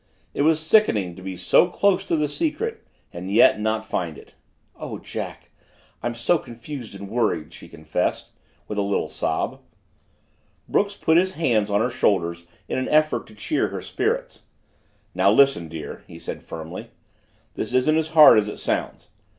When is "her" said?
11.81-11.91, 13.67-13.83